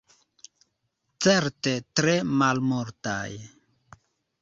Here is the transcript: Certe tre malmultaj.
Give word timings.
Certe 1.27 1.75
tre 2.01 2.17
malmultaj. 2.41 3.27